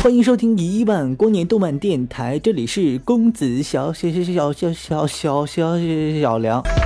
[0.00, 5.78] 欢迎收听一万光年动漫电台，这里是公子小小小小小小小
[6.20, 6.81] 小梁。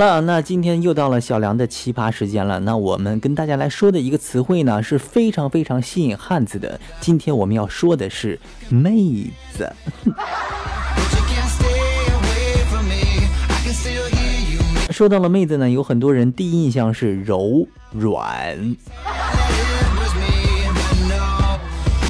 [0.00, 2.58] 了，那今天又到了小梁的奇葩时间了。
[2.60, 6.80] 那我们跟大家来说的一个词汇呢，是非常非常吸引汉子的。
[7.00, 8.40] 今天我们要说的是
[8.70, 9.70] 妹子。
[14.90, 18.74] 说到了妹子呢，有很多人第一印象是柔软。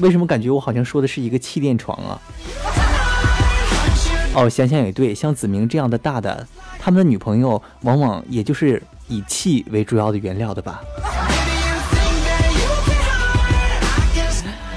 [0.01, 2.23] 为什么感觉我好像说的是一个气垫床啊？
[4.33, 6.47] 哦，想想也对，像子明这样的大的，
[6.79, 10.81] 他们的女朋友往往也就是以气为主要的原料的吧。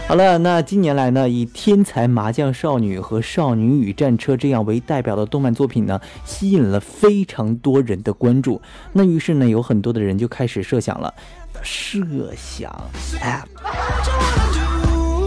[0.07, 8.61] 好了，那近年来呢，以《天才麻将少女》和《少女与战车》这样为代表的动漫作品呢，吸引了非常多人的关注。
[8.91, 11.13] 那于是呢，有很多的人就开始设想了，
[11.61, 12.03] 设
[12.35, 12.71] 想，
[13.21, 13.41] 哎，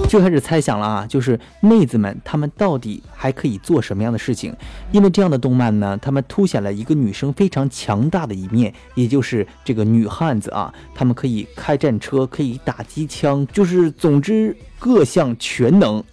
[0.09, 4.55] 就开始猜想了啊，就是妹子们她们到底还可以做什么样的事情？
[4.93, 14.57] 因为这样的动漫呢，他们凸显了一个女生非常强大的一面，也就是这个女汉子啊，她们可以开战车，可以打机枪，就是总之。
[14.79, 16.05] 各项全能。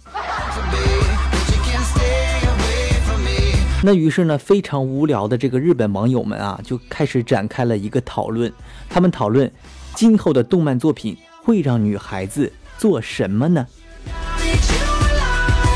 [3.82, 8.50] 那于是呢，非常无聊的这个日本网友们啊，就开始展开了一个讨论。
[8.88, 9.52] 他们讨论
[9.94, 13.66] 今后的动漫作品会让女孩子做什么呢？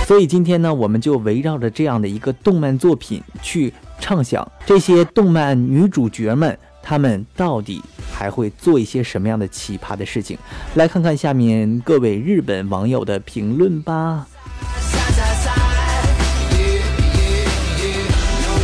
[0.07, 6.59] 所以今天呢，我们就围绕着这样的一个动漫作品去畅想这些动漫女主角们。
[6.83, 10.39] 她们到底还会做一些什么样的奇葩的事情？
[10.77, 14.27] 来看看下面各位日本网友的评论吧。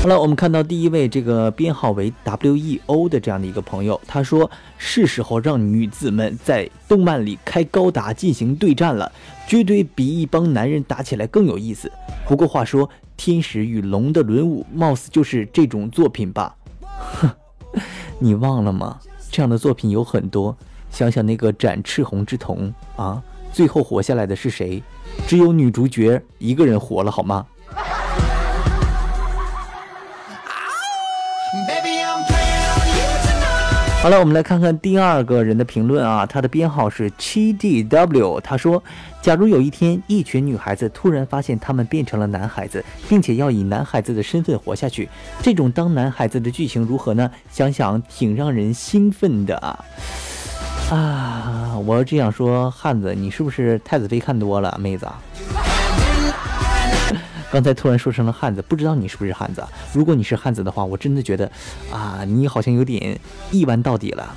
[0.04, 9.10] 好了，我们看到第一位这个编号为 W E O 的这样的一个朋友，他说是时候让女子们在动漫里开高达进行对战了，
[9.46, 11.90] 绝对比一帮男人打起来更有意思。
[12.28, 16.54] 不过话说，天使与龙的轮舞貌似就是这种作品吧？
[16.82, 17.30] 哼。
[18.20, 19.00] 你忘了吗？
[19.30, 20.54] 这样的作品有很多。
[20.90, 23.22] 想想那个展赤红之瞳啊，
[23.54, 24.82] 最后活下来的是谁？
[25.26, 27.46] 只有女主角一个人活了，好吗？
[34.04, 38.38] 好了，我们来看看第二个人的评论啊，他的编号是七 D W。
[38.38, 38.84] 他说
[39.22, 45.08] ：“假如有一天，一群女孩子突然发现她们变成了男孩子，并且要以男孩子的身份活下去，
[45.40, 47.30] 这种当男孩子的剧情如何呢？
[47.50, 49.84] 想想挺让人兴奋的啊！
[50.90, 55.08] 啊，我只想说，汉子，你是不是太子妃看多了，妹子？”
[57.54, 59.64] 刚才突然说成了汉子，不知道你是不是汉子？
[59.92, 61.48] 如果你是汉子的话，我真的觉得，
[61.88, 63.16] 啊，你好像有点
[63.52, 64.36] 一弯到底了。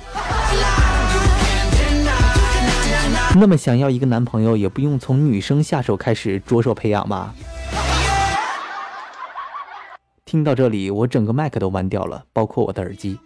[3.34, 7.34] 那么想要一个男朋友，也不用从女生下手开始着手培养吧？
[10.24, 13.18] 听到这里，我整个麦克都弯掉了，包括我的耳机。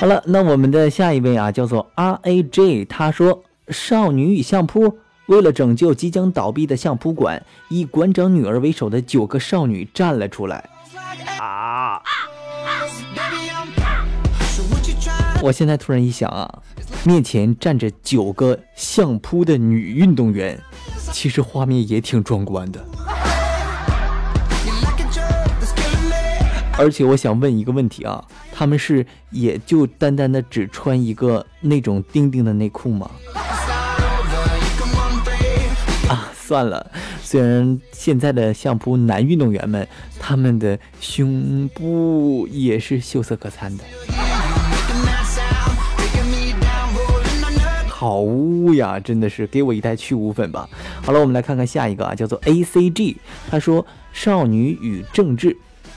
[0.00, 10.70] 好了，那我们的下一位啊，叫做 R A J，他说：“少女与相扑，为了拯救即将倒闭的相扑馆，以馆长女儿为首的九个少女站了出来。”
[11.38, 12.00] 啊！
[15.42, 16.50] 我现在突然一想啊，
[17.04, 20.58] 面前站着九个相扑的女运动员，
[21.12, 22.82] 其实画面也挺壮观的。
[26.78, 28.24] 而且我想问一个问题啊，
[28.60, 33.10] 他们是也就单单的只穿一个那种钉钉的内裤吗？
[36.06, 36.90] 啊，算了，
[37.22, 43.84] 虽然现在的相扑男运动员们他们的胸部也是秀色可餐的。
[47.88, 50.68] 好污呀，真的是给我一袋去污粉吧。
[51.00, 53.16] 好了，我们来看看下一个啊，叫做 A C G，
[53.50, 53.82] 他说
[54.12, 55.48] 《少女与政治》。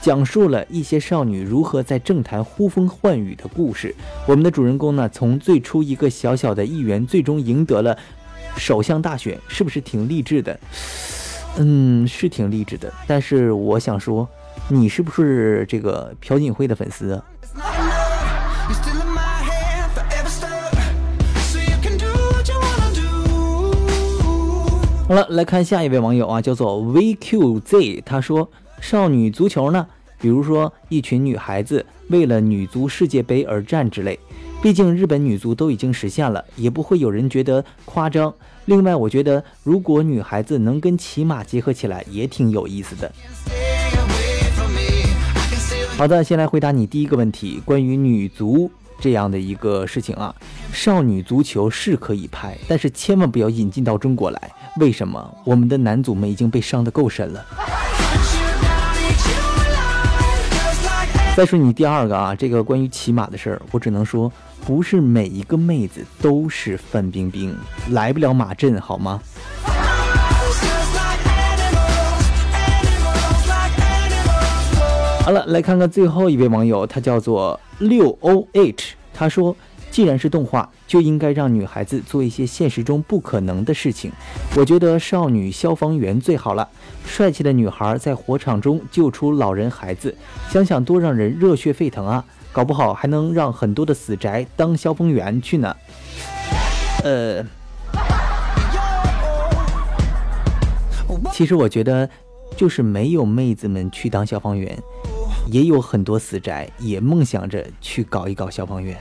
[0.04, 3.94] 讲述了一些少女如何在政坛呼风唤雨的故事。
[4.26, 7.96] 我们的主人公呢，从最初一个小小的议员，最终赢得了
[8.54, 10.60] 首相大选，是不是挺励志的？
[11.56, 12.92] 嗯，是挺励志的。
[13.06, 14.28] 但是我想说，
[14.68, 17.18] 你是不是这个朴槿惠的粉丝？
[25.08, 28.50] 好了，来看下一位网友啊，叫做 VQZ，他说。
[28.80, 29.86] 少女足球呢？
[30.24, 34.18] 比如说一群女孩子为了女足世界杯而战之类。
[34.62, 38.32] 毕竟日本女足都已经实现了，也不会有人觉得夸张。
[38.64, 43.12] 另外，我觉得如果女孩子能跟骑马结合起来，也挺有意思的。
[45.98, 50.34] 好的，先来回答你第一个问题，关于女足这样的一个事情啊。
[50.72, 54.50] 少女足球是可以拍，但是千万不要引进到中国来。
[54.80, 55.36] 为什么？
[55.44, 57.44] 我们的男足们已经被伤得够深了。
[61.36, 64.30] 再说你第二个啊，这个关于骑马的事儿，我只能说，
[64.64, 67.52] 不是每一个妹子都是范冰冰，
[67.90, 69.20] 来不了马阵好吗？
[75.24, 79.56] 好了，来看看最后一位网友，他叫做六 O H，他说。
[79.90, 84.10] 既然是动画，就应该让女孩子做一些现实中不可能的事情。
[84.56, 86.68] 我觉得少女消防员最好了，
[87.06, 90.14] 帅气的女孩在火场中救出老人孩子，
[90.50, 92.24] 想想多让人热血沸腾啊！
[92.52, 95.76] 搞不好还能让很多的死宅当消防员去呢。
[97.02, 97.44] 呃，
[101.32, 102.08] 其实我觉得，
[102.56, 104.76] 就是没有妹子们去当消防员，
[105.46, 108.96] 也有很多死宅也梦想着去搞一搞消防员。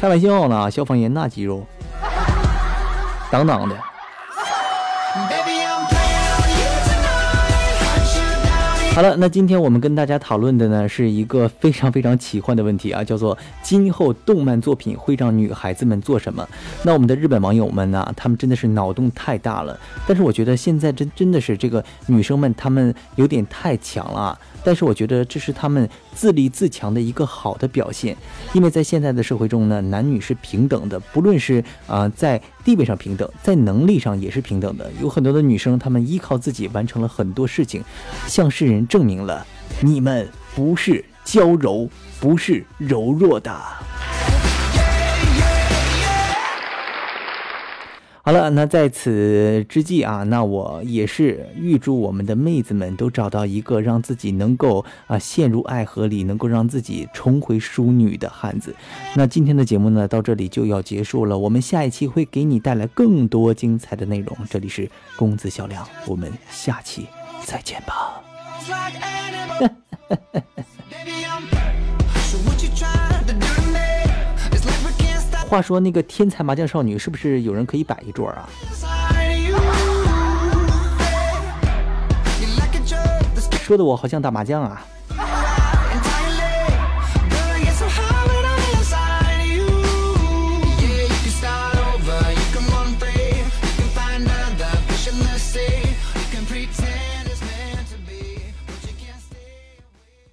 [0.00, 1.66] 开玩笑呢，消防员那肌肉，
[3.30, 3.89] 当当的。
[8.92, 16.46] 好了，那今天我们跟大家讨论的呢，是一个非常非常奇幻的问题啊，叫做今后动漫作品会让女孩子们做什么？
[16.82, 19.78] 那我们的日本网友们呢，他们真的是脑洞太大了。
[20.06, 24.38] 但是我觉得现在真真的是这个女生们，她们有点太强了啊。
[24.62, 28.14] 但是我觉得这是她们自立自强的一个好的表现，
[28.52, 34.90] 因为在现在的社会中呢，男女是平等的，不论是啊在地位上平等，在能力上也是平等的。
[35.00, 37.82] 有很多的女生，她们依靠自己完成了很多事情，
[38.26, 39.46] 像世人证明了
[39.80, 41.88] 你们不是娇柔，
[42.20, 43.54] 不是柔弱的。
[48.22, 58.76] 好了，那在此之际啊，那我也是预祝我们的妹子们都找到一个让自己能够啊陷入爱河里，能够让自己重回淑女的汉子。
[59.16, 61.36] 那今天的节目呢，到这里就要结束了。
[61.36, 64.36] 我们下一期会给你带来更多精彩的内容。
[64.50, 67.06] 这里是公子小亮，我们下期
[67.46, 68.29] 再见吧。
[75.48, 78.48] 话说那个天才麻将少女是不是有人可以摆一桌啊？
[83.62, 84.86] 说的我好像打麻将啊。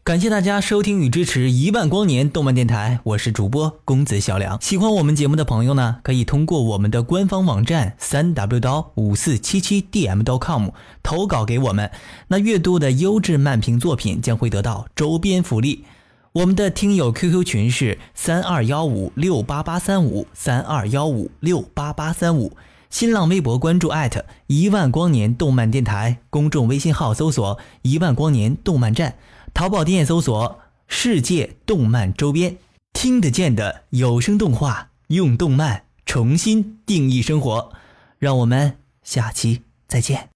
[0.07, 4.57] 感谢大家收听与支持一万光年动漫电台，我是主播公子小梁。
[4.61, 10.69] 喜欢我们节目的朋友呢，可以通过我们的官方网站三 w 刀五四七七 dm.com
[11.03, 11.91] 投稿给我们。
[12.29, 15.83] 那阅读的优质漫评作品将会得到周边福利。
[16.31, 22.53] 我们的听友 QQ 群是三二幺五六八八三五三二幺五六八八三五。
[22.89, 29.15] 新浪微博关注艾特一万光年动漫电台，公众微信号搜索一万光年动漫站。
[29.53, 32.57] 淘宝店搜索“世界动漫周边”，
[32.93, 37.71] 听得见的有声动画，用动漫重新定义生活。
[38.19, 40.29] 让我们下期再见。